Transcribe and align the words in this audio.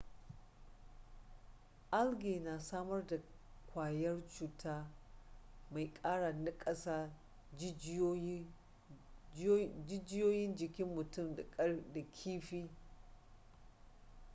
algae 1.91 2.39
na 2.39 2.59
samar 2.59 3.07
da 3.07 3.17
kwayar 3.73 4.21
cuta 4.39 4.87
mai 5.71 5.87
kara 5.93 6.33
nakasa 6.33 7.09
jijiyoyin 7.57 8.47
jikin 10.55 10.87
mutum 10.95 11.35
da 11.93 12.01
kifi 12.11 12.69